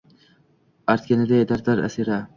artganingday 0.95 1.47
dardlar 1.53 1.85
arisa 1.89 2.23